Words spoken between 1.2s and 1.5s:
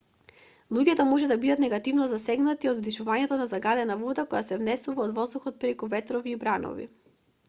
да